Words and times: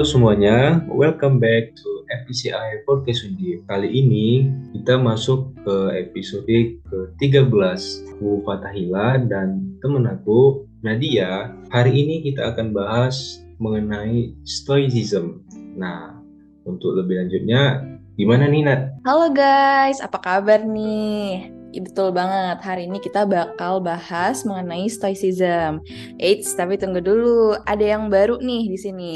Halo 0.00 0.16
semuanya, 0.16 0.80
welcome 0.88 1.36
back 1.36 1.76
to 1.76 2.08
FPCI 2.24 2.88
Podcast 2.88 3.20
Undip. 3.28 3.68
Kali 3.68 3.84
ini 3.84 4.48
kita 4.72 4.96
masuk 4.96 5.52
ke 5.60 5.76
episode 5.92 6.48
ke-13. 6.88 8.08
Aku 8.16 8.40
Fatahila 8.40 9.20
dan 9.20 9.76
temen 9.84 10.08
aku 10.08 10.64
Nadia. 10.80 11.52
Hari 11.68 11.92
ini 11.92 12.24
kita 12.24 12.48
akan 12.48 12.72
bahas 12.72 13.44
mengenai 13.60 14.32
Stoicism. 14.40 15.44
Nah, 15.76 16.16
untuk 16.64 16.96
lebih 16.96 17.20
lanjutnya, 17.20 17.84
gimana 18.16 18.48
nih? 18.48 19.04
Halo 19.04 19.28
guys, 19.28 20.00
apa 20.00 20.16
kabar 20.16 20.64
nih? 20.64 21.59
Ya, 21.70 21.86
betul 21.86 22.10
banget, 22.10 22.58
hari 22.66 22.90
ini 22.90 22.98
kita 22.98 23.22
bakal 23.22 23.78
bahas 23.78 24.42
mengenai 24.42 24.90
Stoicism. 24.90 25.78
Eits, 26.18 26.50
tapi 26.58 26.74
tunggu 26.74 26.98
dulu, 26.98 27.54
ada 27.62 27.94
yang 27.94 28.10
baru 28.10 28.42
nih 28.42 28.74
di 28.74 28.78
sini. 28.78 29.14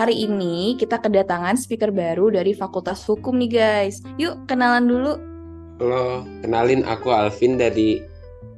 Hari 0.00 0.24
ini 0.24 0.80
kita 0.80 0.96
kedatangan 0.96 1.60
speaker 1.60 1.92
baru 1.92 2.32
dari 2.32 2.56
Fakultas 2.56 3.04
Hukum 3.04 3.36
nih 3.36 3.52
guys. 3.52 4.00
Yuk, 4.16 4.48
kenalan 4.48 4.88
dulu. 4.88 5.12
Halo, 5.76 6.24
kenalin 6.40 6.88
aku 6.88 7.12
Alvin 7.12 7.60
dari 7.60 8.00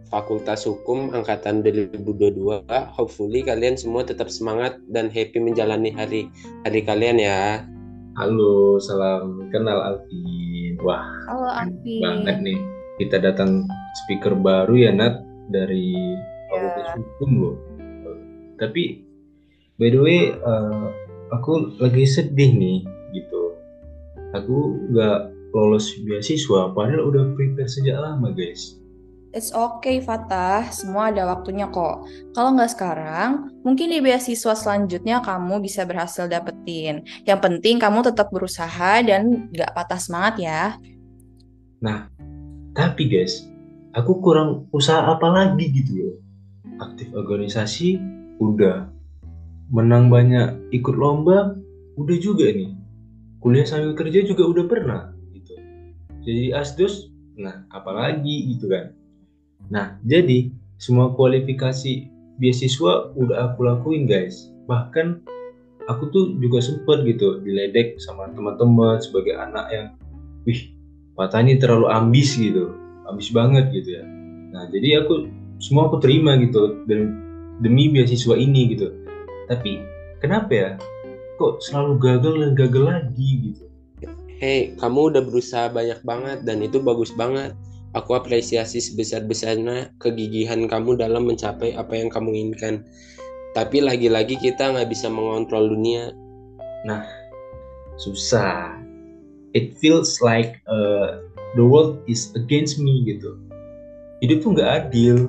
Fakultas 0.07 0.63
Hukum 0.63 1.11
Angkatan 1.11 1.67
2022. 1.67 2.63
Hopefully 2.95 3.43
kalian 3.43 3.75
semua 3.75 4.07
tetap 4.07 4.31
semangat 4.31 4.79
dan 4.87 5.11
happy 5.11 5.43
menjalani 5.43 5.91
hari 5.91 6.31
hari 6.63 6.87
kalian 6.87 7.19
ya. 7.19 7.67
Halo, 8.15 8.79
salam 8.79 9.51
kenal 9.51 9.83
Alvin. 9.83 10.79
Wah, 10.87 11.03
Halo 11.27 11.51
Alvin. 11.51 12.03
banget 12.07 12.39
nih. 12.39 12.82
Kita 13.03 13.19
datang 13.19 13.67
speaker 14.07 14.39
baru 14.39 14.79
ya 14.79 14.95
Nat 14.95 15.27
dari 15.51 15.91
Fakultas 16.47 16.87
Ya. 16.87 16.95
Hukum 17.03 17.31
loh. 17.35 17.57
Tapi 18.63 19.03
by 19.83 19.91
the 19.91 19.99
way, 19.99 20.21
eh, 20.31 20.87
aku 21.35 21.75
lagi 21.83 22.07
sedih 22.07 22.55
nih 22.55 22.79
gitu. 23.11 23.59
Aku 24.39 24.79
nggak 24.95 25.35
lolos 25.51 25.91
beasiswa, 26.07 26.71
padahal 26.71 27.11
udah 27.11 27.35
prepare 27.35 27.67
sejak 27.67 27.99
lama 27.99 28.31
guys. 28.31 28.79
It's 29.33 29.49
okay, 29.51 30.05
Fatah. 30.05 30.69
Semua 30.69 31.09
ada 31.09 31.25
waktunya 31.25 31.65
kok. 31.73 32.05
Kalau 32.37 32.53
nggak 32.53 32.73
sekarang, 32.77 33.49
mungkin 33.65 33.89
di 33.89 34.05
beasiswa 34.05 34.53
selanjutnya 34.53 35.25
kamu 35.25 35.65
bisa 35.65 35.89
berhasil 35.89 36.29
dapetin. 36.29 37.01
Yang 37.25 37.41
penting 37.41 37.81
kamu 37.81 38.05
tetap 38.05 38.29
berusaha 38.29 39.01
dan 39.01 39.49
nggak 39.49 39.73
patah 39.73 39.97
semangat 39.97 40.35
ya. 40.37 40.77
Tapi 42.73 43.05
guys, 43.05 43.53
aku 43.93 44.25
kurang 44.25 44.65
usaha 44.73 45.05
apa 45.13 45.29
lagi 45.29 45.69
gitu 45.69 45.93
loh. 45.93 46.17
Aktif 46.81 47.13
organisasi, 47.13 48.01
udah. 48.41 48.89
Menang 49.69 50.09
banyak 50.09 50.73
ikut 50.73 50.97
lomba, 50.97 51.53
udah 52.01 52.17
juga 52.17 52.49
nih. 52.49 52.73
Kuliah 53.45 53.69
sambil 53.69 53.93
kerja 53.93 54.25
juga 54.25 54.49
udah 54.49 54.65
pernah 54.65 55.03
gitu. 55.37 55.53
Jadi 56.25 56.57
asdos, 56.57 57.13
nah 57.37 57.69
apalagi 57.69 58.57
gitu 58.57 58.73
kan. 58.73 58.97
Nah, 59.69 60.01
jadi 60.09 60.49
semua 60.81 61.13
kualifikasi 61.13 62.09
beasiswa 62.41 63.13
udah 63.13 63.53
aku 63.53 63.69
lakuin 63.69 64.09
guys. 64.09 64.49
Bahkan 64.65 65.21
aku 65.93 66.09
tuh 66.09 66.25
juga 66.41 66.65
sempet 66.65 67.05
gitu 67.05 67.45
diledek 67.45 68.01
sama 68.01 68.33
teman-teman 68.33 68.97
sebagai 68.97 69.37
anak 69.37 69.67
yang 69.69 69.87
wih 70.49 70.72
Patah 71.13 71.45
ini 71.45 71.61
terlalu 71.61 71.93
ambis 71.93 72.35
gitu, 72.41 72.73
ambis 73.05 73.29
banget 73.29 73.69
gitu 73.71 74.01
ya. 74.01 74.05
Nah 74.53 74.69
jadi 74.73 75.05
aku 75.05 75.29
semua 75.61 75.87
aku 75.87 76.01
terima 76.01 76.35
gitu 76.41 76.83
dan 76.89 77.21
demi 77.61 77.93
beasiswa 77.93 78.35
ini 78.35 78.75
gitu. 78.75 78.91
Tapi 79.47 79.85
kenapa 80.19 80.51
ya? 80.51 80.71
Kok 81.37 81.61
selalu 81.63 81.93
gagal 82.01 82.35
dan 82.41 82.53
gagal 82.57 82.85
lagi 82.89 83.31
gitu? 83.53 83.65
Hey, 84.43 84.75
kamu 84.75 85.15
udah 85.15 85.23
berusaha 85.23 85.71
banyak 85.71 86.03
banget 86.03 86.43
dan 86.43 86.67
itu 86.67 86.83
bagus 86.83 87.15
banget. 87.15 87.55
Aku 87.95 88.19
apresiasi 88.19 88.83
sebesar-besarnya 88.83 89.95
kegigihan 90.03 90.67
kamu 90.67 90.99
dalam 90.99 91.31
mencapai 91.31 91.79
apa 91.79 91.95
yang 91.95 92.11
kamu 92.11 92.35
inginkan. 92.35 92.83
Tapi 93.55 93.85
lagi-lagi 93.85 94.41
kita 94.41 94.75
nggak 94.75 94.91
bisa 94.91 95.07
mengontrol 95.13 95.71
dunia. 95.71 96.11
Susah. 98.01 98.82
It 99.53 99.77
feels 99.77 100.17
like 100.25 100.65
uh, 100.65 101.21
the 101.57 101.65
world 101.65 102.01
is 102.09 102.33
against 102.33 102.81
me 102.81 103.05
gitu. 103.05 103.37
Hidup 104.25 104.41
tuh 104.41 104.57
nggak 104.57 104.71
adil. 104.89 105.29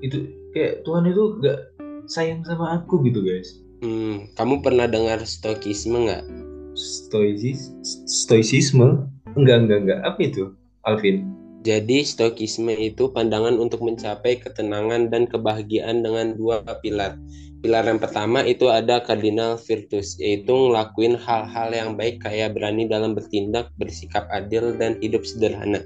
Itu 0.00 0.24
kayak 0.56 0.88
Tuhan 0.88 1.12
itu 1.12 1.36
nggak 1.36 1.58
sayang 2.08 2.40
sama 2.48 2.80
aku 2.80 3.04
gitu 3.04 3.20
guys. 3.20 3.60
Hmm, 3.84 4.30
kamu 4.38 4.64
pernah 4.64 4.88
dengar 4.88 5.20
stoikisme 5.26 6.08
nggak? 6.08 6.24
Stoicis, 6.72 7.76
stoicisme? 8.08 9.04
Enggak 9.36 9.68
enggak 9.68 9.78
enggak. 9.84 10.00
Apa 10.00 10.20
itu, 10.24 10.56
Alvin? 10.88 11.28
Jadi 11.62 12.02
stoikisme 12.02 12.74
itu 12.74 13.14
pandangan 13.14 13.54
untuk 13.54 13.86
mencapai 13.86 14.42
ketenangan 14.42 15.14
dan 15.14 15.30
kebahagiaan 15.30 16.02
dengan 16.02 16.34
dua 16.34 16.58
pilar. 16.82 17.14
Pilar 17.62 17.86
yang 17.86 18.02
pertama 18.02 18.42
itu 18.42 18.66
ada 18.66 18.98
cardinal 18.98 19.54
virtus, 19.54 20.18
yaitu 20.18 20.50
ngelakuin 20.50 21.14
hal-hal 21.14 21.70
yang 21.70 21.94
baik 21.94 22.18
kayak 22.18 22.58
berani 22.58 22.90
dalam 22.90 23.14
bertindak, 23.14 23.70
bersikap 23.78 24.26
adil, 24.34 24.74
dan 24.74 24.98
hidup 24.98 25.22
sederhana. 25.22 25.78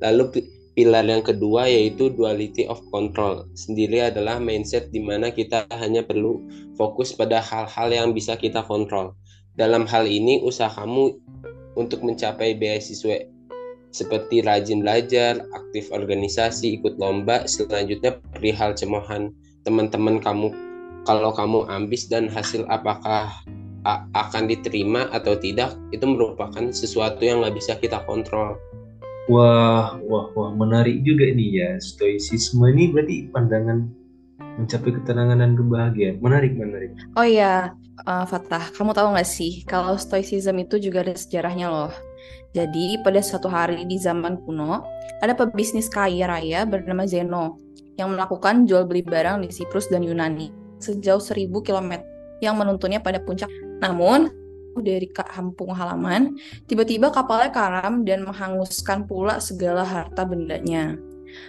Lalu 0.00 0.24
pi- 0.32 0.48
pilar 0.72 1.04
yang 1.04 1.20
kedua 1.20 1.68
yaitu 1.68 2.08
duality 2.16 2.64
of 2.64 2.80
control. 2.88 3.44
Sendiri 3.52 4.08
adalah 4.08 4.40
mindset 4.40 4.88
di 4.88 5.04
mana 5.04 5.28
kita 5.28 5.68
hanya 5.76 6.00
perlu 6.00 6.40
fokus 6.80 7.12
pada 7.12 7.44
hal-hal 7.44 7.92
yang 7.92 8.16
bisa 8.16 8.40
kita 8.40 8.64
kontrol. 8.64 9.12
Dalam 9.60 9.84
hal 9.84 10.08
ini, 10.08 10.40
usaha 10.40 10.72
kamu 10.72 11.20
untuk 11.76 12.00
mencapai 12.00 12.56
beasiswa 12.56 13.28
seperti 13.90 14.42
rajin 14.46 14.86
belajar, 14.86 15.42
aktif 15.50 15.90
organisasi, 15.90 16.78
ikut 16.78 16.96
lomba, 16.96 17.46
selanjutnya 17.46 18.22
perihal 18.34 18.74
cemoohan 18.74 19.34
teman-teman 19.66 20.22
kamu 20.22 20.48
kalau 21.04 21.34
kamu 21.34 21.66
ambis 21.68 22.06
dan 22.06 22.30
hasil 22.30 22.64
apakah 22.70 23.32
a- 23.84 24.04
akan 24.12 24.48
diterima 24.48 25.08
atau 25.10 25.36
tidak 25.36 25.74
itu 25.90 26.04
merupakan 26.04 26.70
sesuatu 26.70 27.24
yang 27.24 27.42
nggak 27.42 27.56
bisa 27.56 27.72
kita 27.80 28.04
kontrol. 28.04 28.56
Wah, 29.30 29.94
wah, 30.10 30.26
wah, 30.34 30.50
menarik 30.50 31.06
juga 31.06 31.30
nih 31.30 31.50
ya. 31.62 31.70
Stoicisme 31.78 32.66
ini 32.72 32.90
berarti 32.90 33.30
pandangan 33.30 33.86
mencapai 34.58 34.90
ketenangan 34.90 35.38
dan 35.38 35.52
kebahagiaan. 35.54 36.16
Menarik, 36.18 36.52
menarik. 36.58 36.90
Oh 37.14 37.22
iya, 37.22 37.70
eh, 38.02 38.24
Fatah, 38.26 38.74
kamu 38.74 38.90
tahu 38.90 39.14
nggak 39.14 39.28
sih 39.28 39.62
kalau 39.64 39.94
Stoicism 39.94 40.58
itu 40.58 40.82
juga 40.82 41.06
ada 41.06 41.14
sejarahnya 41.14 41.70
loh. 41.70 41.92
Jadi 42.50 42.98
pada 43.00 43.22
suatu 43.22 43.46
hari 43.46 43.86
di 43.86 43.96
zaman 44.00 44.42
kuno, 44.42 44.82
ada 45.22 45.36
pebisnis 45.36 45.86
kaya 45.86 46.26
raya 46.26 46.66
bernama 46.66 47.06
Zeno 47.06 47.60
yang 47.94 48.16
melakukan 48.16 48.64
jual 48.64 48.88
beli 48.88 49.04
barang 49.04 49.44
di 49.44 49.52
Siprus 49.52 49.86
dan 49.92 50.02
Yunani 50.02 50.60
sejauh 50.80 51.20
1000 51.20 51.52
km 51.60 52.00
yang 52.40 52.56
menuntunnya 52.56 52.98
pada 52.98 53.20
puncak. 53.20 53.52
Namun, 53.84 54.32
dari 54.80 55.06
kampung 55.12 55.76
halaman, 55.76 56.40
tiba-tiba 56.64 57.12
kapalnya 57.12 57.52
karam 57.52 58.02
dan 58.02 58.24
menghanguskan 58.24 59.04
pula 59.04 59.36
segala 59.38 59.84
harta 59.84 60.24
bendanya. 60.24 60.96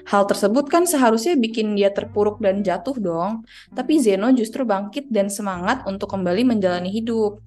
Hal 0.05 0.29
tersebut 0.29 0.69
kan 0.69 0.85
seharusnya 0.85 1.33
bikin 1.33 1.73
dia 1.73 1.89
terpuruk 1.89 2.37
dan 2.37 2.61
jatuh 2.61 2.93
dong. 3.01 3.41
Tapi 3.73 3.97
Zeno 3.97 4.29
justru 4.29 4.61
bangkit 4.61 5.09
dan 5.09 5.25
semangat 5.25 5.81
untuk 5.89 6.11
kembali 6.13 6.45
menjalani 6.45 6.93
hidup. 6.93 7.41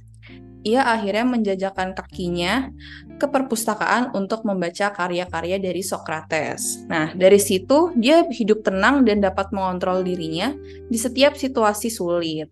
Ia 0.64 0.80
akhirnya 0.88 1.28
menjajakan 1.28 1.92
kakinya 1.92 2.72
ke 3.20 3.28
perpustakaan 3.28 4.16
untuk 4.16 4.48
membaca 4.48 4.88
karya-karya 4.88 5.60
dari 5.60 5.84
Socrates. 5.84 6.88
Nah, 6.88 7.12
dari 7.12 7.36
situ 7.36 7.92
dia 7.92 8.24
hidup 8.24 8.64
tenang 8.64 9.04
dan 9.04 9.20
dapat 9.20 9.52
mengontrol 9.52 10.00
dirinya 10.00 10.56
di 10.88 10.96
setiap 10.96 11.36
situasi 11.36 11.92
sulit. 11.92 12.48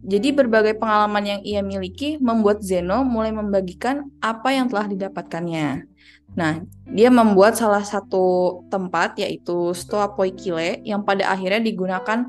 Jadi 0.00 0.32
berbagai 0.32 0.76
pengalaman 0.80 1.24
yang 1.24 1.40
ia 1.44 1.60
miliki 1.60 2.16
membuat 2.20 2.60
Zeno 2.64 3.04
mulai 3.04 3.32
membagikan 3.32 4.08
apa 4.20 4.52
yang 4.52 4.68
telah 4.68 4.88
didapatkannya. 4.88 5.84
Nah, 6.36 6.62
dia 6.88 7.08
membuat 7.08 7.56
salah 7.56 7.84
satu 7.84 8.60
tempat 8.72 9.16
yaitu 9.20 9.72
Stoa 9.76 10.12
Poikile 10.12 10.80
yang 10.84 11.04
pada 11.04 11.28
akhirnya 11.28 11.60
digunakan 11.60 12.28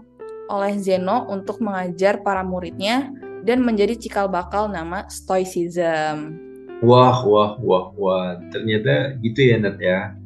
oleh 0.52 0.76
Zeno 0.84 1.32
untuk 1.32 1.64
mengajar 1.64 2.20
para 2.20 2.44
muridnya 2.44 3.08
dan 3.42 3.66
menjadi 3.66 3.98
cikal 3.98 4.30
bakal 4.30 4.70
nama 4.70 5.06
Stoicism. 5.10 6.38
Wah, 6.82 7.22
wah, 7.22 7.58
wah, 7.62 7.94
wah. 7.94 8.42
Ternyata 8.50 9.18
gitu 9.22 9.54
ya, 9.54 9.56
Nat 9.62 9.78
ya. 9.78 10.18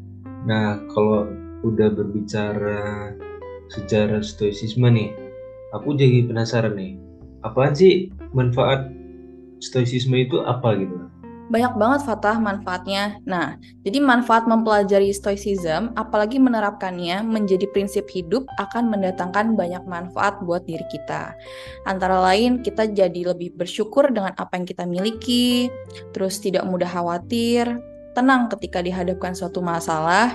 Nah, 0.47 0.79
kalau 0.93 1.27
udah 1.67 1.91
berbicara 1.91 3.11
sejarah 3.73 4.23
stoicisme 4.23 4.87
nih, 4.87 5.11
aku 5.75 5.99
jadi 5.99 6.23
penasaran 6.29 6.77
nih. 6.79 6.95
Apaan 7.43 7.75
sih 7.75 8.13
manfaat 8.31 8.87
stoicisme 9.59 10.15
itu 10.15 10.39
apa 10.47 10.79
gitu? 10.79 10.95
Banyak 11.45 11.77
banget 11.77 12.01
Fatah 12.09 12.41
manfaatnya. 12.41 13.21
Nah, 13.29 13.61
jadi 13.85 14.01
manfaat 14.01 14.49
mempelajari 14.49 15.13
stoicism, 15.13 15.93
apalagi 15.93 16.41
menerapkannya 16.41 17.21
menjadi 17.21 17.69
prinsip 17.69 18.09
hidup 18.09 18.49
akan 18.57 18.89
mendatangkan 18.89 19.53
banyak 19.53 19.85
manfaat 19.85 20.41
buat 20.41 20.65
diri 20.65 20.81
kita. 20.89 21.37
Antara 21.85 22.17
lain, 22.17 22.65
kita 22.65 22.89
jadi 22.89 23.29
lebih 23.29 23.53
bersyukur 23.53 24.09
dengan 24.09 24.33
apa 24.41 24.57
yang 24.57 24.65
kita 24.65 24.89
miliki, 24.89 25.69
terus 26.17 26.41
tidak 26.41 26.65
mudah 26.65 26.89
khawatir, 26.89 27.77
tenang 28.17 28.49
ketika 28.49 28.81
dihadapkan 28.81 29.37
suatu 29.37 29.61
masalah, 29.61 30.33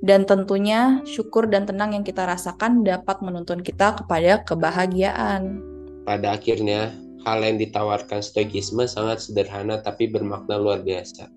dan 0.00 0.24
tentunya 0.24 1.02
syukur 1.04 1.50
dan 1.50 1.66
tenang 1.66 1.92
yang 1.92 2.06
kita 2.06 2.24
rasakan 2.24 2.86
dapat 2.86 3.20
menuntun 3.20 3.60
kita 3.60 4.00
kepada 4.00 4.46
kebahagiaan. 4.46 5.60
Pada 6.08 6.40
akhirnya, 6.40 6.94
hal 7.34 7.44
yang 7.44 7.60
ditawarkan 7.60 8.24
stoikisme 8.24 8.88
sangat 8.88 9.20
sederhana 9.20 9.84
tapi 9.84 10.08
bermakna 10.08 10.56
luar 10.56 10.80
biasa. 10.80 11.28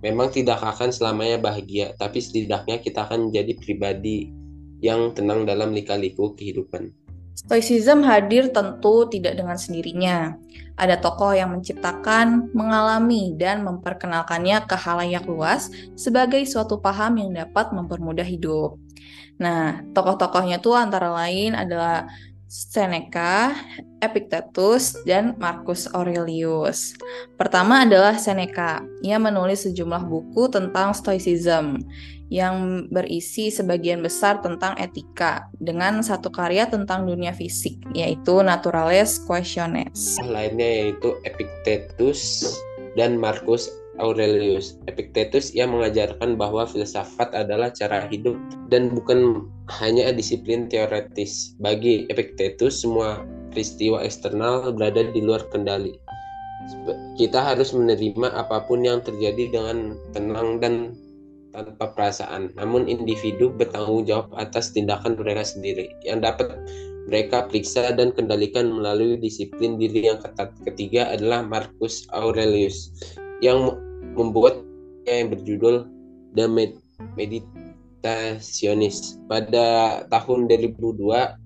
Memang 0.00 0.32
tidak 0.32 0.64
akan 0.64 0.88
selamanya 0.88 1.36
bahagia, 1.36 1.92
tapi 2.00 2.24
setidaknya 2.24 2.80
kita 2.80 3.04
akan 3.04 3.28
menjadi 3.28 3.52
pribadi 3.60 4.32
yang 4.80 5.12
tenang 5.12 5.44
dalam 5.44 5.76
lika-liku 5.76 6.32
kehidupan. 6.32 6.92
Stoicism 7.36 8.04
hadir 8.04 8.52
tentu 8.52 9.08
tidak 9.08 9.38
dengan 9.38 9.56
sendirinya. 9.56 10.36
Ada 10.76 11.00
tokoh 11.00 11.32
yang 11.32 11.52
menciptakan, 11.52 12.52
mengalami, 12.52 13.36
dan 13.36 13.64
memperkenalkannya 13.64 14.64
ke 14.64 14.76
halayak 14.76 15.24
luas 15.24 15.72
sebagai 15.96 16.40
suatu 16.44 16.80
paham 16.80 17.20
yang 17.20 17.30
dapat 17.32 17.72
mempermudah 17.72 18.24
hidup. 18.24 18.76
Nah, 19.40 19.80
tokoh-tokohnya 19.96 20.60
tuh 20.60 20.76
antara 20.76 21.08
lain 21.08 21.56
adalah 21.56 22.08
Seneca, 22.50 23.54
Epictetus, 24.02 24.98
dan 25.06 25.38
Marcus 25.38 25.86
Aurelius. 25.94 26.98
Pertama 27.38 27.86
adalah 27.86 28.18
Seneca. 28.18 28.82
Ia 29.06 29.22
menulis 29.22 29.70
sejumlah 29.70 30.10
buku 30.10 30.50
tentang 30.50 30.90
Stoicism 30.90 31.78
yang 32.26 32.86
berisi 32.90 33.54
sebagian 33.54 34.02
besar 34.02 34.42
tentang 34.42 34.74
etika 34.82 35.46
dengan 35.62 36.02
satu 36.02 36.26
karya 36.34 36.66
tentang 36.66 37.06
dunia 37.06 37.30
fisik 37.30 37.78
yaitu 37.94 38.42
Naturales 38.42 39.22
Questiones. 39.22 40.18
Lainnya 40.26 40.90
yaitu 40.90 41.22
Epictetus 41.22 42.50
dan 42.98 43.14
Marcus 43.14 43.70
Aurelius. 44.00 44.80
Epictetus 44.88 45.52
ia 45.52 45.68
mengajarkan 45.68 46.40
bahwa 46.40 46.64
filsafat 46.64 47.30
adalah 47.36 47.68
cara 47.70 48.08
hidup 48.08 48.34
dan 48.72 48.90
bukan 48.90 49.46
hanya 49.68 50.08
disiplin 50.10 50.66
teoretis. 50.66 51.54
Bagi 51.60 52.08
Epictetus, 52.08 52.80
semua 52.80 53.22
peristiwa 53.52 54.00
eksternal 54.00 54.72
berada 54.72 55.04
di 55.04 55.20
luar 55.20 55.44
kendali. 55.52 55.94
Kita 57.20 57.40
harus 57.40 57.76
menerima 57.76 58.32
apa 58.32 58.64
pun 58.64 58.84
yang 58.84 59.04
terjadi 59.04 59.52
dengan 59.52 59.96
tenang 60.16 60.60
dan 60.60 60.96
tanpa 61.52 61.92
perasaan. 61.92 62.54
Namun 62.54 62.86
individu 62.86 63.50
bertanggung 63.50 64.06
jawab 64.06 64.30
atas 64.38 64.70
tindakan 64.72 65.18
mereka 65.18 65.44
sendiri 65.44 65.90
yang 66.06 66.22
dapat 66.22 66.46
mereka 67.10 67.50
periksa 67.50 67.90
dan 67.96 68.14
kendalikan 68.14 68.70
melalui 68.70 69.18
disiplin 69.18 69.74
diri 69.74 70.06
yang 70.06 70.22
ketat. 70.22 70.54
Ketiga 70.62 71.10
adalah 71.10 71.42
Marcus 71.42 72.06
Aurelius 72.14 72.94
yang 73.42 73.74
membuat 74.16 74.64
yang 75.08 75.32
berjudul 75.32 75.88
The 76.36 76.44
Meditationist. 77.16 79.16
Pada 79.26 80.00
tahun 80.08 80.46
2002, 80.46 81.36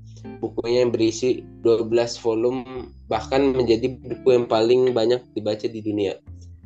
bukunya 0.41 0.81
yang 0.85 0.93
berisi 0.93 1.45
12 1.65 2.19
volume 2.21 2.65
bahkan 3.09 3.53
menjadi 3.53 3.89
buku 4.01 4.33
yang 4.33 4.47
paling 4.49 4.93
banyak 4.93 5.21
dibaca 5.37 5.69
di 5.69 5.81
dunia. 5.81 6.17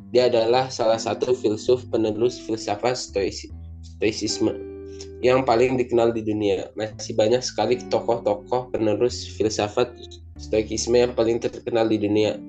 Dia 0.09 0.33
adalah 0.33 0.73
salah 0.73 0.97
satu 0.97 1.37
filsuf 1.37 1.85
penerus 1.93 2.41
filsafat 2.41 2.97
stoicisme 2.97 4.57
yang 5.21 5.45
paling 5.45 5.77
dikenal 5.77 6.17
di 6.17 6.25
dunia. 6.25 6.73
Masih 6.79 7.13
banyak 7.13 7.45
sekali 7.45 7.77
tokoh-tokoh 7.93 8.73
penerus 8.73 9.29
filsafat 9.37 9.93
stoikisme 10.41 10.97
yang 10.97 11.13
paling 11.13 11.37
terkenal 11.43 11.85
di 11.85 12.01
dunia. 12.01 12.41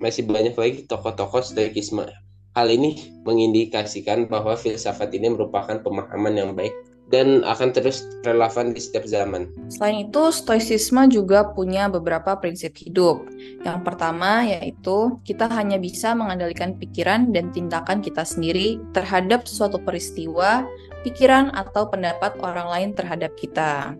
Masih 0.00 0.24
banyak 0.24 0.56
lagi 0.56 0.88
tokoh-tokoh 0.88 1.44
stoikisme 1.44 2.08
Hal 2.52 2.68
ini 2.68 3.16
mengindikasikan 3.24 4.28
bahwa 4.28 4.52
filsafat 4.60 5.16
ini 5.16 5.32
merupakan 5.32 5.80
pemahaman 5.80 6.36
yang 6.36 6.52
baik 6.52 6.76
dan 7.08 7.40
akan 7.44 7.72
terus 7.72 8.04
relevan 8.24 8.76
di 8.76 8.80
setiap 8.80 9.08
zaman. 9.08 9.48
Selain 9.72 10.08
itu, 10.08 10.32
stoicisme 10.32 11.08
juga 11.08 11.48
punya 11.52 11.88
beberapa 11.88 12.36
prinsip 12.36 12.76
hidup. 12.76 13.24
Yang 13.64 13.80
pertama 13.84 14.44
yaitu 14.44 15.16
kita 15.24 15.48
hanya 15.48 15.80
bisa 15.80 16.12
mengendalikan 16.12 16.76
pikiran 16.76 17.32
dan 17.32 17.52
tindakan 17.52 18.04
kita 18.04 18.24
sendiri 18.24 18.80
terhadap 18.92 19.48
suatu 19.48 19.80
peristiwa, 19.80 20.64
pikiran 21.04 21.52
atau 21.56 21.88
pendapat 21.88 22.36
orang 22.40 22.68
lain 22.68 22.90
terhadap 22.92 23.32
kita. 23.36 23.96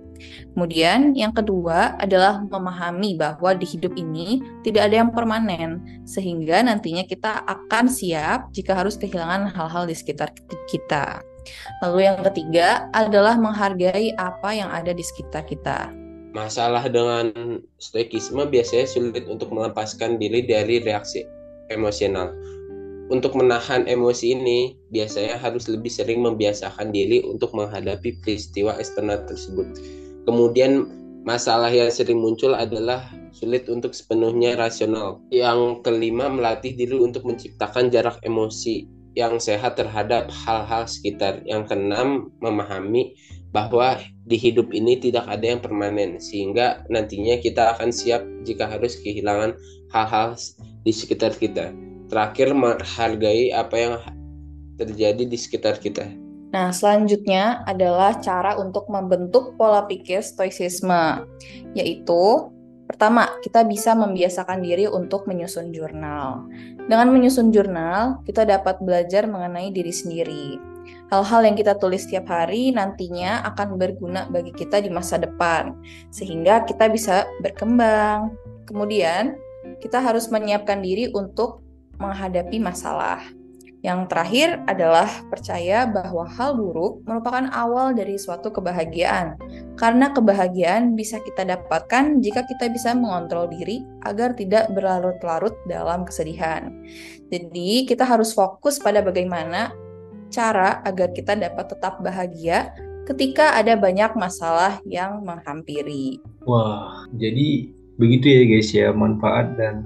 Kemudian, 0.53 1.17
yang 1.17 1.33
kedua 1.33 1.97
adalah 1.97 2.45
memahami 2.45 3.17
bahwa 3.17 3.57
di 3.57 3.65
hidup 3.65 3.97
ini 3.97 4.45
tidak 4.61 4.93
ada 4.93 5.01
yang 5.01 5.11
permanen, 5.11 5.81
sehingga 6.05 6.61
nantinya 6.61 7.09
kita 7.09 7.41
akan 7.49 7.89
siap 7.89 8.53
jika 8.53 8.77
harus 8.77 9.01
kehilangan 9.01 9.49
hal-hal 9.49 9.89
di 9.89 9.97
sekitar 9.97 10.29
kita. 10.69 11.25
Lalu, 11.81 12.05
yang 12.05 12.21
ketiga 12.21 12.93
adalah 12.93 13.41
menghargai 13.41 14.13
apa 14.21 14.53
yang 14.53 14.69
ada 14.69 14.93
di 14.93 15.01
sekitar 15.01 15.49
kita. 15.49 15.89
Masalah 16.33 16.85
dengan 16.89 17.33
stoikisme 17.77 18.45
biasanya 18.49 18.89
sulit 18.89 19.25
untuk 19.29 19.53
melepaskan 19.53 20.17
diri 20.17 20.45
dari 20.45 20.81
reaksi 20.81 21.25
emosional. 21.73 22.33
Untuk 23.13 23.37
menahan 23.37 23.85
emosi 23.85 24.33
ini, 24.33 24.73
biasanya 24.89 25.37
harus 25.37 25.69
lebih 25.69 25.93
sering 25.93 26.25
membiasakan 26.25 26.93
diri 26.93 27.21
untuk 27.29 27.53
menghadapi 27.53 28.25
peristiwa 28.25 28.73
eksternal 28.81 29.21
tersebut 29.29 29.69
Kemudian 30.23 30.87
masalah 31.27 31.71
yang 31.71 31.91
sering 31.91 32.19
muncul 32.19 32.55
adalah 32.55 33.03
sulit 33.35 33.67
untuk 33.67 33.97
sepenuhnya 33.97 34.55
rasional. 34.55 35.19
Yang 35.35 35.83
kelima, 35.83 36.31
melatih 36.31 36.77
diri 36.77 36.99
untuk 36.99 37.27
menciptakan 37.27 37.91
jarak 37.91 38.21
emosi 38.23 38.87
yang 39.19 39.37
sehat 39.43 39.77
terhadap 39.77 40.31
hal-hal 40.31 40.87
sekitar. 40.87 41.43
Yang 41.43 41.75
keenam, 41.75 42.31
memahami 42.39 43.17
bahwa 43.53 44.01
di 44.25 44.41
hidup 44.41 44.73
ini 44.73 44.97
tidak 44.97 45.29
ada 45.29 45.45
yang 45.45 45.61
permanen 45.61 46.17
sehingga 46.17 46.87
nantinya 46.89 47.37
kita 47.37 47.77
akan 47.77 47.93
siap 47.93 48.25
jika 48.49 48.65
harus 48.65 48.97
kehilangan 49.05 49.53
hal-hal 49.93 50.39
di 50.87 50.93
sekitar 50.95 51.37
kita. 51.37 51.75
Terakhir, 52.09 52.57
menghargai 52.57 53.53
apa 53.53 53.77
yang 53.77 53.95
terjadi 54.81 55.25
di 55.29 55.37
sekitar 55.37 55.77
kita. 55.81 56.09
Nah, 56.53 56.69
selanjutnya 56.69 57.65
adalah 57.65 58.21
cara 58.21 58.61
untuk 58.61 58.85
membentuk 58.93 59.57
pola 59.57 59.89
pikir 59.89 60.21
stoicisme, 60.21 61.25
yaitu 61.73 62.53
pertama, 62.85 63.25
kita 63.41 63.65
bisa 63.65 63.97
membiasakan 63.97 64.61
diri 64.61 64.85
untuk 64.85 65.25
menyusun 65.25 65.73
jurnal. 65.73 66.45
Dengan 66.85 67.09
menyusun 67.09 67.49
jurnal, 67.57 68.21
kita 68.29 68.45
dapat 68.45 68.85
belajar 68.85 69.25
mengenai 69.25 69.73
diri 69.73 69.89
sendiri. 69.89 70.61
Hal-hal 71.09 71.41
yang 71.49 71.57
kita 71.57 71.81
tulis 71.81 72.05
setiap 72.05 72.29
hari 72.29 72.69
nantinya 72.69 73.41
akan 73.49 73.81
berguna 73.81 74.29
bagi 74.29 74.53
kita 74.53 74.85
di 74.85 74.93
masa 74.93 75.17
depan, 75.17 75.73
sehingga 76.13 76.69
kita 76.69 76.93
bisa 76.93 77.25
berkembang. 77.41 78.37
Kemudian, 78.69 79.41
kita 79.81 80.05
harus 80.05 80.29
menyiapkan 80.29 80.85
diri 80.85 81.09
untuk 81.17 81.65
menghadapi 81.97 82.61
masalah. 82.61 83.25
Yang 83.83 84.15
terakhir 84.15 84.63
adalah 84.71 85.11
percaya 85.27 85.91
bahwa 85.91 86.23
hal 86.31 86.55
buruk 86.55 87.03
merupakan 87.03 87.51
awal 87.51 87.91
dari 87.91 88.15
suatu 88.15 88.55
kebahagiaan, 88.55 89.35
karena 89.75 90.15
kebahagiaan 90.15 90.95
bisa 90.95 91.19
kita 91.19 91.43
dapatkan 91.43 92.23
jika 92.23 92.47
kita 92.47 92.71
bisa 92.71 92.95
mengontrol 92.95 93.51
diri 93.51 93.83
agar 94.07 94.39
tidak 94.39 94.71
berlarut-larut 94.71 95.59
dalam 95.67 96.07
kesedihan. 96.07 96.71
Jadi, 97.35 97.83
kita 97.83 98.07
harus 98.07 98.31
fokus 98.31 98.79
pada 98.79 99.03
bagaimana 99.03 99.75
cara 100.31 100.79
agar 100.87 101.11
kita 101.11 101.35
dapat 101.35 101.75
tetap 101.75 101.99
bahagia 101.99 102.71
ketika 103.11 103.59
ada 103.59 103.75
banyak 103.75 104.15
masalah 104.15 104.79
yang 104.87 105.27
menghampiri. 105.27 106.23
Wah, 106.47 107.11
jadi 107.19 107.67
begitu 107.99 108.31
ya 108.31 108.43
guys 108.47 108.71
ya 108.71 108.89
manfaat 108.95 109.59
dan 109.59 109.83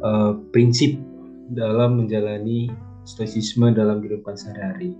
uh, 0.00 0.32
prinsip 0.50 0.96
dalam 1.52 2.04
menjalani 2.04 2.72
stoicisme 3.08 3.72
dalam 3.72 4.04
kehidupan 4.04 4.36
sehari-hari. 4.36 4.92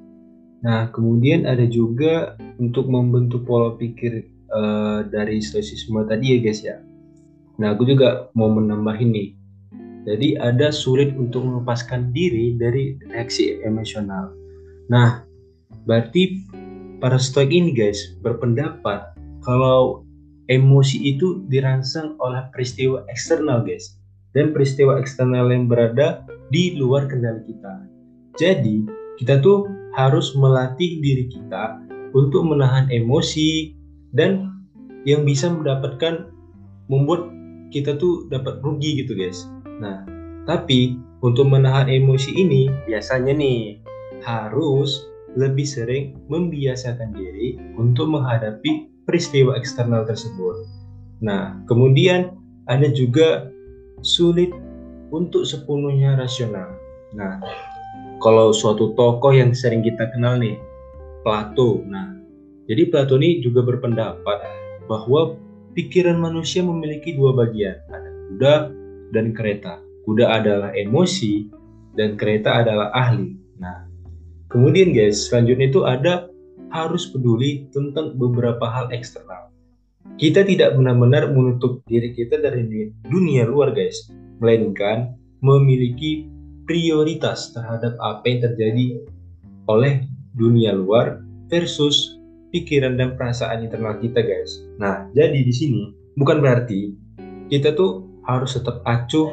Nah, 0.65 0.89
kemudian 0.91 1.45
ada 1.45 1.69
juga 1.69 2.35
untuk 2.57 2.89
membentuk 2.89 3.45
pola 3.45 3.77
pikir 3.77 4.25
uh, 4.51 5.05
dari 5.05 5.39
stoicisme 5.45 6.01
tadi 6.09 6.35
ya 6.35 6.39
guys 6.41 6.61
ya. 6.65 6.81
Nah, 7.61 7.77
aku 7.77 7.85
juga 7.85 8.33
mau 8.33 8.49
menambahin 8.49 9.13
nih. 9.13 9.31
Jadi 10.09 10.41
ada 10.41 10.73
sulit 10.73 11.13
untuk 11.21 11.45
melepaskan 11.45 12.17
diri 12.17 12.57
dari 12.57 12.97
reaksi 13.13 13.61
emosional. 13.61 14.33
Nah, 14.89 15.21
berarti 15.85 16.49
para 16.97 17.21
stoik 17.21 17.53
ini 17.53 17.77
guys 17.77 18.17
berpendapat 18.25 19.13
kalau 19.45 20.09
emosi 20.49 21.13
itu 21.13 21.45
dirangsang 21.53 22.17
oleh 22.25 22.49
peristiwa 22.57 23.05
eksternal 23.13 23.63
guys. 23.63 23.99
dan 24.37 24.53
peristiwa 24.53 25.01
eksternal 25.01 25.49
yang 25.49 25.67
berada 25.67 26.21
di 26.53 26.77
luar 26.77 27.09
kendali 27.09 27.49
kita. 27.49 27.98
Jadi, 28.39 28.87
kita 29.19 29.43
tuh 29.43 29.67
harus 29.99 30.31
melatih 30.39 31.03
diri 31.03 31.27
kita 31.27 31.83
untuk 32.15 32.47
menahan 32.47 32.87
emosi 32.87 33.75
dan 34.15 34.55
yang 35.03 35.27
bisa 35.27 35.51
mendapatkan 35.51 36.31
membuat 36.87 37.27
kita 37.75 37.99
tuh 37.99 38.31
dapat 38.31 38.63
rugi 38.65 39.03
gitu 39.05 39.13
guys. 39.19 39.45
Nah, 39.83 40.07
tapi 40.49 40.97
untuk 41.21 41.51
menahan 41.51 41.91
emosi 41.91 42.33
ini 42.33 42.71
biasanya 42.87 43.35
nih 43.37 43.83
harus 44.25 45.05
lebih 45.37 45.67
sering 45.69 46.17
membiasakan 46.33 47.13
diri 47.13 47.61
untuk 47.77 48.09
menghadapi 48.09 48.89
peristiwa 49.05 49.59
eksternal 49.59 50.09
tersebut. 50.09 50.65
Nah, 51.21 51.61
kemudian 51.69 52.33
ada 52.71 52.89
juga 52.89 53.51
sulit 54.01 54.55
untuk 55.13 55.45
sepenuhnya 55.45 56.17
rasional. 56.17 56.73
Nah, 57.13 57.41
kalau 58.19 58.51
suatu 58.51 58.95
tokoh 58.99 59.31
yang 59.31 59.55
sering 59.55 59.83
kita 59.83 60.11
kenal 60.11 60.39
nih, 60.39 60.59
Plato. 61.23 61.83
Nah, 61.87 62.19
jadi 62.67 62.91
Plato 62.91 63.19
ini 63.19 63.39
juga 63.43 63.63
berpendapat 63.63 64.39
bahwa 64.91 65.39
pikiran 65.79 66.19
manusia 66.19 66.63
memiliki 66.63 67.15
dua 67.15 67.35
bagian, 67.35 67.79
ada 67.91 68.11
kuda 68.31 68.55
dan 69.15 69.27
kereta. 69.35 69.79
Kuda 70.09 70.25
adalah 70.41 70.71
emosi 70.75 71.47
dan 71.95 72.19
kereta 72.19 72.65
adalah 72.65 72.91
ahli. 72.97 73.39
Nah, 73.61 73.87
kemudian 74.51 74.91
guys, 74.91 75.29
selanjutnya 75.31 75.71
itu 75.71 75.85
ada 75.87 76.27
harus 76.75 77.09
peduli 77.09 77.69
tentang 77.71 78.19
beberapa 78.19 78.67
hal 78.67 78.91
eksternal. 78.93 79.49
Kita 80.19 80.43
tidak 80.43 80.75
benar-benar 80.75 81.31
menutup 81.31 81.85
diri 81.87 82.11
kita 82.17 82.41
dari 82.41 82.67
dunia 83.07 83.47
luar 83.47 83.71
guys, 83.71 84.11
melainkan 84.43 85.15
memiliki 85.45 86.27
prioritas 86.69 87.51
terhadap 87.57 87.97
apa 87.99 88.23
yang 88.29 88.41
terjadi 88.45 88.87
oleh 89.67 90.05
dunia 90.37 90.77
luar 90.77 91.25
versus 91.49 92.21
pikiran 92.53 93.01
dan 93.01 93.17
perasaan 93.17 93.65
internal 93.65 93.97
kita 93.99 94.21
guys. 94.21 94.61
Nah, 94.77 95.09
jadi 95.17 95.41
di 95.43 95.53
sini 95.53 95.83
bukan 96.21 96.45
berarti 96.45 96.93
kita 97.49 97.73
tuh 97.73 98.05
harus 98.29 98.55
tetap 98.55 98.85
acuh 98.85 99.33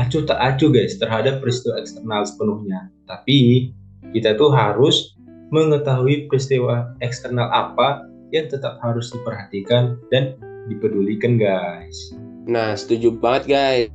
acuh 0.00 0.24
tak 0.24 0.40
acuh 0.40 0.72
guys 0.72 0.96
terhadap 0.96 1.44
peristiwa 1.44 1.76
eksternal 1.76 2.24
sepenuhnya. 2.24 2.88
Tapi 3.04 3.70
kita 4.16 4.40
tuh 4.40 4.48
harus 4.48 5.14
mengetahui 5.52 6.32
peristiwa 6.32 6.96
eksternal 7.04 7.52
apa 7.52 8.08
yang 8.32 8.48
tetap 8.48 8.80
harus 8.80 9.12
diperhatikan 9.12 10.00
dan 10.08 10.38
dipedulikan 10.72 11.36
guys. 11.36 12.14
Nah, 12.48 12.72
setuju 12.72 13.12
banget 13.20 13.44
guys. 13.50 13.88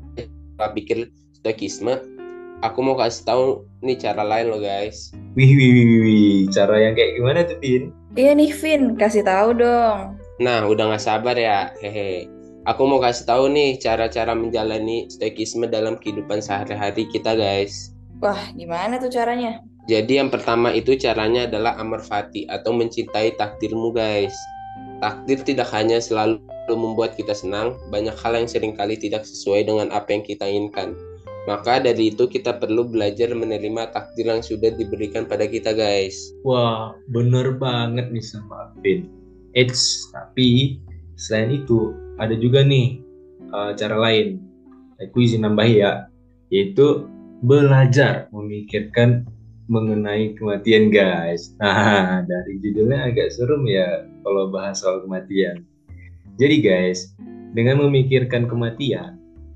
Kalau 0.56 0.72
pikir 0.72 0.98
stoikisme, 1.42 2.15
aku 2.64 2.80
mau 2.80 2.96
kasih 2.96 3.24
tahu 3.28 3.44
nih 3.84 3.98
cara 4.00 4.24
lain 4.24 4.52
loh 4.54 4.62
guys. 4.62 5.12
Wih, 5.36 5.52
wih, 5.52 5.70
wih, 5.76 5.88
wih, 6.04 6.40
cara 6.54 6.80
yang 6.80 6.96
kayak 6.96 7.20
gimana 7.20 7.40
tuh, 7.44 7.60
Pin? 7.60 7.92
Iya 8.16 8.32
nih, 8.32 8.52
Vin, 8.56 8.96
kasih 8.96 9.28
tahu 9.28 9.60
dong. 9.60 10.16
Nah, 10.40 10.64
udah 10.64 10.96
gak 10.96 11.04
sabar 11.04 11.36
ya, 11.36 11.76
hehe. 11.84 12.32
Aku 12.64 12.88
mau 12.88 13.04
kasih 13.04 13.28
tahu 13.28 13.52
nih 13.52 13.76
cara-cara 13.78 14.32
menjalani 14.32 15.12
stoikisme 15.12 15.68
dalam 15.68 16.00
kehidupan 16.00 16.40
sehari-hari 16.40 17.04
kita, 17.12 17.36
guys. 17.36 17.92
Wah, 18.24 18.40
gimana 18.56 18.96
tuh 18.96 19.12
caranya? 19.12 19.60
Jadi 19.86 20.18
yang 20.18 20.32
pertama 20.32 20.72
itu 20.72 20.96
caranya 20.96 21.46
adalah 21.46 21.76
amar 21.78 22.02
fati 22.02 22.48
atau 22.48 22.72
mencintai 22.72 23.36
takdirmu, 23.36 23.92
guys. 23.92 24.34
Takdir 25.04 25.44
tidak 25.44 25.68
hanya 25.76 26.00
selalu 26.00 26.40
membuat 26.72 27.14
kita 27.20 27.36
senang, 27.36 27.76
banyak 27.92 28.16
hal 28.18 28.34
yang 28.34 28.48
sering 28.50 28.74
kali 28.74 28.98
tidak 28.98 29.28
sesuai 29.28 29.68
dengan 29.68 29.92
apa 29.92 30.16
yang 30.16 30.24
kita 30.24 30.48
inginkan. 30.48 30.96
Maka 31.46 31.78
dari 31.78 32.10
itu 32.10 32.26
kita 32.26 32.58
perlu 32.58 32.90
belajar 32.90 33.30
menerima 33.30 33.94
takdir 33.94 34.34
yang 34.34 34.42
sudah 34.42 34.74
diberikan 34.74 35.30
pada 35.30 35.46
kita 35.46 35.78
guys. 35.78 36.34
Wah, 36.42 36.98
bener 37.14 37.54
banget 37.62 38.10
nih 38.10 38.26
sama 38.26 38.74
Vin. 38.82 39.06
It's 39.54 40.10
tapi 40.10 40.82
selain 41.16 41.64
itu 41.64 41.96
ada 42.20 42.36
juga 42.36 42.64
nih 42.64 43.00
uh, 43.56 43.72
cara 43.76 43.96
lain 43.96 44.40
aku 45.00 45.24
izin 45.24 45.44
nambah 45.44 45.68
ya 45.68 46.08
yaitu 46.52 47.08
belajar 47.44 48.32
memikirkan 48.32 49.28
mengenai 49.68 50.36
kematian 50.38 50.92
guys 50.92 51.52
nah 51.60 52.24
dari 52.24 52.60
judulnya 52.62 53.12
agak 53.12 53.32
serem 53.34 53.64
ya 53.68 54.06
kalau 54.24 54.52
bahas 54.52 54.80
soal 54.84 55.04
kematian 55.04 55.64
jadi 56.36 56.56
guys 56.62 57.16
dengan 57.56 57.80
memikirkan 57.88 58.48
kematian 58.48 59.15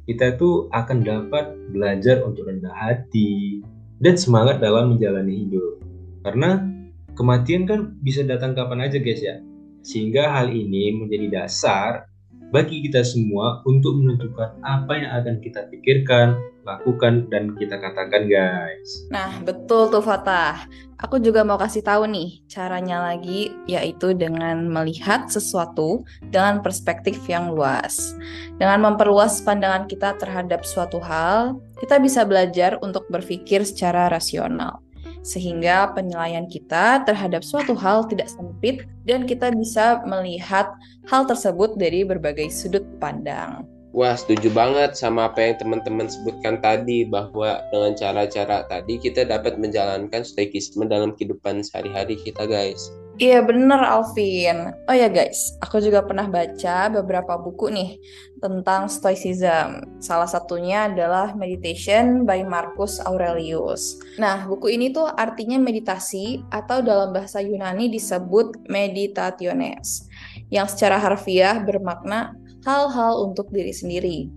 kita 0.09 0.41
tuh 0.41 0.65
akan 0.73 1.05
dapat 1.05 1.53
belajar 1.69 2.25
untuk 2.25 2.49
rendah 2.49 2.73
hati 2.73 3.61
dan 4.01 4.17
semangat 4.17 4.57
dalam 4.57 4.97
menjalani 4.97 5.45
hidup. 5.45 5.77
Karena 6.25 6.65
kematian 7.13 7.69
kan 7.69 7.93
bisa 8.01 8.25
datang 8.25 8.57
kapan 8.57 8.89
aja 8.89 8.97
guys 8.97 9.21
ya. 9.21 9.37
Sehingga 9.85 10.33
hal 10.33 10.49
ini 10.49 10.97
menjadi 10.97 11.29
dasar 11.29 12.09
bagi 12.49 12.81
kita 12.85 13.05
semua 13.05 13.61
untuk 13.69 14.01
menentukan 14.01 14.57
apa 14.65 14.93
yang 14.97 15.11
akan 15.21 15.35
kita 15.37 15.69
pikirkan, 15.69 16.33
lakukan, 16.65 17.29
dan 17.29 17.53
kita 17.57 17.77
katakan 17.77 18.25
guys. 18.25 19.05
Nah, 19.13 19.37
betul 19.45 19.93
tuh 19.93 20.01
Fatah. 20.01 20.65
Aku 20.99 21.15
juga 21.21 21.47
mau 21.47 21.55
kasih 21.55 21.85
tahu 21.85 22.09
nih 22.11 22.43
caranya 22.51 22.99
lagi, 22.99 23.55
yaitu 23.69 24.11
dengan 24.11 24.67
melihat 24.67 25.31
sesuatu 25.31 26.03
dengan 26.27 26.59
perspektif 26.59 27.21
yang 27.29 27.55
luas. 27.55 28.17
Dengan 28.59 28.83
memperluas 28.83 29.39
pandangan 29.45 29.87
kita 29.87 30.19
terhadap 30.19 30.67
suatu 30.67 30.99
hal, 30.99 31.55
kita 31.79 32.01
bisa 32.03 32.27
belajar 32.27 32.75
untuk 32.83 33.07
berpikir 33.07 33.63
secara 33.63 34.11
rasional 34.11 34.83
sehingga 35.21 35.91
penilaian 35.91 36.47
kita 36.47 37.03
terhadap 37.03 37.43
suatu 37.43 37.75
hal 37.75 38.07
tidak 38.07 38.31
sempit 38.31 38.88
dan 39.03 39.27
kita 39.27 39.51
bisa 39.51 39.99
melihat 40.07 40.71
hal 41.07 41.27
tersebut 41.27 41.75
dari 41.75 42.07
berbagai 42.07 42.47
sudut 42.53 42.85
pandang. 42.97 43.67
Wah, 43.89 44.13
setuju 44.13 44.53
banget 44.53 44.93
sama 44.93 45.33
apa 45.33 45.41
yang 45.41 45.57
teman-teman 45.57 46.05
sebutkan 46.05 46.61
tadi 46.61 47.09
bahwa 47.09 47.57
dengan 47.73 47.97
cara-cara 47.97 48.61
tadi 48.69 49.01
kita 49.01 49.25
dapat 49.25 49.57
menjalankan 49.57 50.21
stoikisme 50.21 50.85
dalam 50.85 51.17
kehidupan 51.17 51.65
sehari-hari 51.65 52.13
kita, 52.21 52.45
guys. 52.45 52.93
Iya 53.19 53.43
bener 53.43 53.83
Alvin. 53.83 54.71
Oh 54.88 54.95
ya 54.95 55.11
guys, 55.11 55.51
aku 55.59 55.83
juga 55.83 56.07
pernah 56.07 56.31
baca 56.31 56.88
beberapa 56.88 57.35
buku 57.35 57.67
nih 57.67 57.99
tentang 58.39 58.88
Stoicism. 58.88 59.99
Salah 59.99 60.31
satunya 60.31 60.88
adalah 60.88 61.35
Meditation 61.35 62.23
by 62.23 62.47
Marcus 62.47 62.95
Aurelius. 63.03 63.99
Nah, 64.15 64.47
buku 64.47 64.71
ini 64.71 64.95
tuh 64.95 65.03
artinya 65.03 65.59
meditasi 65.59 66.47
atau 66.47 66.79
dalam 66.79 67.11
bahasa 67.11 67.43
Yunani 67.43 67.91
disebut 67.91 68.71
meditationes, 68.71 70.07
yang 70.47 70.71
secara 70.71 70.95
harfiah 70.95 71.59
bermakna 71.59 72.39
hal-hal 72.63 73.27
untuk 73.27 73.51
diri 73.51 73.75
sendiri. 73.75 74.31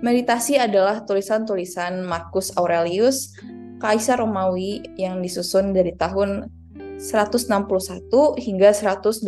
Meditasi 0.00 0.56
adalah 0.56 1.04
tulisan-tulisan 1.04 2.00
Marcus 2.08 2.48
Aurelius, 2.56 3.36
kaisar 3.76 4.24
Romawi 4.24 4.80
yang 4.96 5.20
disusun 5.20 5.76
dari 5.76 5.92
tahun 6.00 6.61
161 7.02 8.38
hingga 8.38 8.70
180 8.70 9.26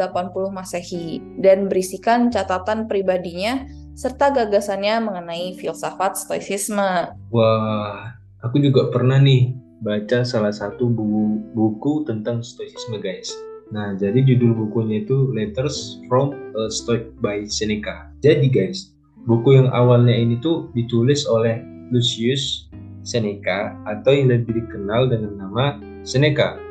Masehi 0.55 1.19
dan 1.43 1.67
berisikan 1.67 2.31
catatan 2.31 2.87
pribadinya 2.87 3.67
serta 3.99 4.31
gagasannya 4.31 5.03
mengenai 5.03 5.59
filsafat 5.59 6.15
stoicisme. 6.15 7.11
Wah, 7.35 8.15
aku 8.47 8.63
juga 8.63 8.95
pernah 8.95 9.19
nih 9.19 9.59
baca 9.83 10.23
salah 10.23 10.55
satu 10.55 10.87
buku, 10.87 11.51
buku 11.59 12.07
tentang 12.07 12.47
stoicisme 12.47 13.03
guys. 13.03 13.35
Nah, 13.75 13.99
jadi 13.99 14.23
judul 14.23 14.55
bukunya 14.55 15.03
itu 15.03 15.35
Letters 15.35 15.99
from 16.07 16.31
a 16.55 16.71
Stoic 16.71 17.11
by 17.19 17.43
Seneca. 17.51 18.07
Jadi 18.23 18.55
guys, 18.55 18.95
buku 19.27 19.59
yang 19.59 19.67
awalnya 19.75 20.15
ini 20.15 20.39
tuh 20.39 20.71
ditulis 20.79 21.27
oleh 21.27 21.59
Lucius 21.91 22.71
Seneca 23.03 23.75
atau 23.91 24.15
yang 24.15 24.31
lebih 24.31 24.63
dikenal 24.63 25.11
dengan 25.11 25.43
nama 25.43 25.83
Seneca 26.07 26.64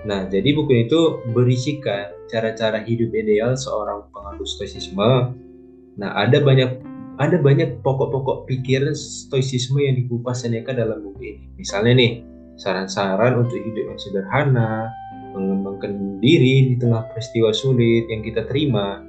Nah, 0.00 0.24
jadi 0.32 0.56
buku 0.56 0.88
itu 0.88 1.20
berisikan 1.36 2.08
cara-cara 2.32 2.80
hidup 2.80 3.12
ideal 3.12 3.52
seorang 3.52 4.08
penganut 4.14 4.48
stoicisme. 4.48 5.36
Nah, 6.00 6.10
ada 6.16 6.40
banyak 6.40 6.80
ada 7.20 7.36
banyak 7.36 7.84
pokok-pokok 7.84 8.48
pikiran 8.48 8.96
stoicisme 8.96 9.76
yang 9.84 10.00
dikupas 10.00 10.40
Seneca 10.40 10.72
dalam 10.72 11.04
buku 11.04 11.36
ini. 11.36 11.44
Misalnya 11.60 11.92
nih, 12.00 12.12
saran-saran 12.56 13.44
untuk 13.44 13.60
hidup 13.60 13.92
yang 13.92 14.00
sederhana, 14.00 14.88
mengembangkan 15.36 16.16
diri 16.24 16.72
di 16.72 16.74
tengah 16.80 17.04
peristiwa 17.12 17.52
sulit 17.52 18.08
yang 18.08 18.24
kita 18.24 18.48
terima, 18.48 19.04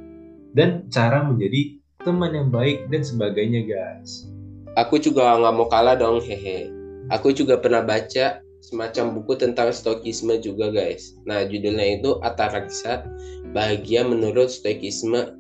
dan 0.52 0.92
cara 0.92 1.24
menjadi 1.24 1.80
teman 2.04 2.36
yang 2.36 2.52
baik 2.52 2.92
dan 2.92 3.00
sebagainya, 3.00 3.64
guys. 3.64 4.28
Aku 4.76 5.00
juga 5.00 5.40
nggak 5.40 5.56
mau 5.56 5.72
kalah 5.72 5.96
dong, 5.96 6.20
hehe. 6.20 6.68
Aku 7.08 7.32
juga 7.32 7.64
pernah 7.64 7.80
baca 7.80 8.41
semacam 8.62 9.20
buku 9.20 9.36
tentang 9.42 9.74
stoikisme 9.74 10.38
juga 10.40 10.70
guys. 10.70 11.18
Nah 11.26 11.44
judulnya 11.44 12.00
itu 12.00 12.22
Ataraksa 12.22 13.04
Bahagia 13.52 14.06
Menurut 14.06 14.54
Stoikisme 14.54 15.36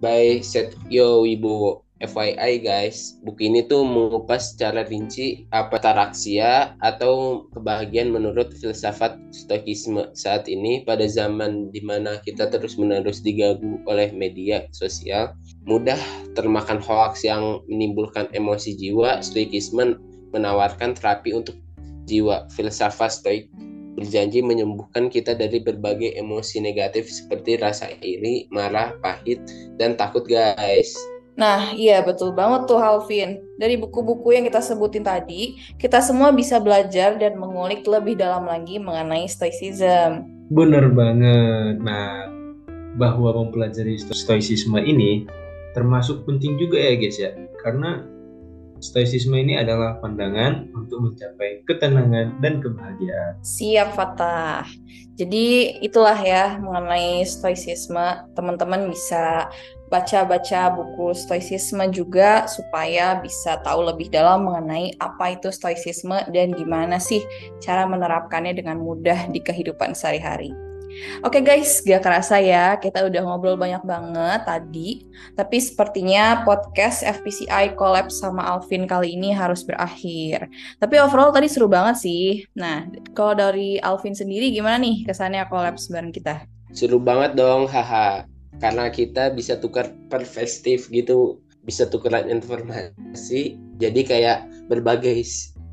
by 0.00 0.40
Setyo 0.40 1.22
Wibowo. 1.22 1.88
FYI 1.98 2.62
guys, 2.62 3.18
buku 3.26 3.50
ini 3.50 3.66
tuh 3.66 3.82
mengupas 3.82 4.54
secara 4.54 4.86
rinci 4.86 5.50
apa 5.50 5.82
taraksia 5.82 6.78
atau 6.78 7.42
kebahagiaan 7.50 8.14
menurut 8.14 8.54
filsafat 8.54 9.18
stoikisme 9.34 10.06
saat 10.14 10.46
ini 10.46 10.86
pada 10.86 11.10
zaman 11.10 11.74
di 11.74 11.82
mana 11.82 12.22
kita 12.22 12.46
terus-menerus 12.54 13.18
diganggu 13.18 13.82
oleh 13.90 14.14
media 14.14 14.70
sosial, 14.70 15.34
mudah 15.66 15.98
termakan 16.38 16.78
hoax 16.78 17.26
yang 17.26 17.66
menimbulkan 17.66 18.30
emosi 18.30 18.78
jiwa, 18.78 19.18
stoikisme 19.18 19.98
menawarkan 20.30 20.94
terapi 20.94 21.34
untuk 21.34 21.58
jiwa. 22.08 22.48
Filsafat 22.56 23.12
stoik 23.12 23.52
berjanji 23.98 24.40
menyembuhkan 24.40 25.10
kita 25.10 25.34
dari 25.34 25.58
berbagai 25.58 26.14
emosi 26.14 26.62
negatif 26.62 27.10
seperti 27.10 27.58
rasa 27.58 27.90
iri, 28.00 28.46
marah, 28.54 28.94
pahit, 29.02 29.42
dan 29.76 29.98
takut 29.98 30.22
guys. 30.24 30.94
Nah, 31.38 31.70
iya 31.74 32.02
betul 32.02 32.34
banget 32.34 32.66
tuh 32.66 32.82
Alvin. 32.82 33.38
Dari 33.58 33.78
buku-buku 33.78 34.34
yang 34.34 34.46
kita 34.46 34.58
sebutin 34.58 35.06
tadi, 35.06 35.54
kita 35.78 36.02
semua 36.02 36.34
bisa 36.34 36.58
belajar 36.58 37.14
dan 37.14 37.38
mengulik 37.38 37.86
lebih 37.86 38.18
dalam 38.18 38.46
lagi 38.46 38.82
mengenai 38.82 39.26
stoicism. 39.30 40.26
Bener 40.50 40.90
banget. 40.90 41.78
Nah, 41.78 42.26
bahwa 42.98 43.30
mempelajari 43.46 44.02
stoicisme 44.02 44.82
ini 44.82 45.30
termasuk 45.78 46.26
penting 46.26 46.58
juga 46.58 46.82
ya 46.82 46.94
guys 46.98 47.18
ya. 47.22 47.30
Karena 47.62 48.02
stoicisme 48.78 49.34
ini 49.34 49.58
adalah 49.58 49.98
pandangan 49.98 50.70
untuk 50.74 51.10
mencapai 51.10 51.62
ketenangan 51.66 52.38
dan 52.42 52.62
kebahagiaan. 52.62 53.32
Siap 53.42 53.94
Fatah. 53.94 54.66
Jadi 55.18 55.78
itulah 55.82 56.14
ya 56.14 56.62
mengenai 56.62 57.26
stoicisme. 57.26 58.22
Teman-teman 58.38 58.86
bisa 58.86 59.50
baca-baca 59.88 60.70
buku 60.76 61.16
stoicisme 61.16 61.88
juga 61.90 62.44
supaya 62.46 63.18
bisa 63.18 63.58
tahu 63.64 63.88
lebih 63.88 64.12
dalam 64.12 64.44
mengenai 64.44 64.94
apa 65.00 65.34
itu 65.34 65.48
stoicisme 65.48 66.28
dan 66.30 66.52
gimana 66.52 67.00
sih 67.00 67.24
cara 67.58 67.88
menerapkannya 67.88 68.52
dengan 68.52 68.78
mudah 68.78 69.32
di 69.32 69.40
kehidupan 69.40 69.96
sehari-hari. 69.96 70.67
Oke 71.22 71.42
guys, 71.42 71.82
gak 71.82 72.02
kerasa 72.04 72.38
ya, 72.38 72.76
kita 72.78 73.06
udah 73.06 73.22
ngobrol 73.24 73.58
banyak 73.58 73.82
banget 73.82 74.40
tadi. 74.46 74.88
Tapi 75.34 75.56
sepertinya 75.58 76.42
podcast 76.42 77.02
FPCI 77.02 77.74
collab 77.74 78.10
sama 78.10 78.46
Alvin 78.46 78.86
kali 78.86 79.14
ini 79.18 79.34
harus 79.34 79.66
berakhir. 79.66 80.46
Tapi 80.78 80.94
overall 80.98 81.34
tadi 81.34 81.46
seru 81.50 81.66
banget 81.66 82.02
sih. 82.02 82.46
Nah, 82.54 82.86
kalau 83.14 83.34
dari 83.34 83.78
Alvin 83.82 84.14
sendiri 84.14 84.50
gimana 84.54 84.78
nih 84.78 85.02
kesannya 85.06 85.46
collab 85.50 85.78
bareng 85.78 86.14
kita? 86.14 86.46
Seru 86.72 87.00
banget 87.00 87.34
dong, 87.34 87.64
haha 87.70 88.28
karena 88.58 88.90
kita 88.90 89.30
bisa 89.32 89.56
tukar 89.58 89.90
perspektif 90.10 90.90
gitu 90.90 91.38
bisa 91.62 91.86
tukeran 91.86 92.26
informasi 92.26 93.60
jadi 93.78 94.00
kayak 94.02 94.38
berbagai 94.66 95.22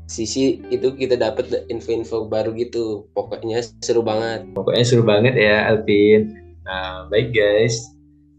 sisi 0.06 0.62
itu 0.70 0.94
kita 0.94 1.18
dapat 1.18 1.66
info-info 1.66 2.30
baru 2.30 2.54
gitu 2.54 3.10
pokoknya 3.12 3.62
seru 3.82 4.06
banget 4.06 4.46
pokoknya 4.54 4.84
seru 4.86 5.02
banget 5.02 5.34
ya 5.34 5.66
Alvin 5.70 6.34
nah 6.62 7.10
baik 7.10 7.34
guys 7.34 7.90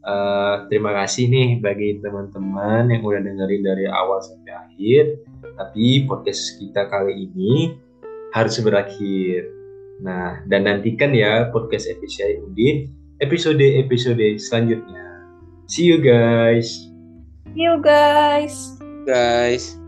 uh, 0.07 0.67
terima 0.71 0.95
kasih 1.03 1.27
nih 1.27 1.49
bagi 1.59 1.99
teman-teman 1.99 2.87
yang 2.87 3.03
udah 3.03 3.19
dengerin 3.23 3.63
dari 3.63 3.85
awal 3.87 4.23
sampai 4.23 4.55
akhir 4.55 5.03
tapi 5.59 6.07
podcast 6.07 6.55
kita 6.59 6.87
kali 6.87 7.27
ini 7.27 7.75
harus 8.31 8.59
berakhir 8.63 9.47
nah 9.99 10.39
dan 10.47 10.65
nantikan 10.65 11.11
ya 11.11 11.51
podcast 11.51 11.91
episode 11.91 12.47
Udin 12.47 12.97
episode-episode 13.19 14.37
selanjutnya. 14.37 15.25
See 15.67 15.89
you 15.89 15.99
guys. 15.99 16.87
See 17.53 17.65
you 17.65 17.81
guys. 17.81 18.77
Guys. 19.05 19.86